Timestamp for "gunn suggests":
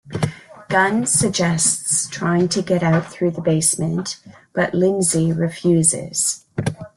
0.69-2.09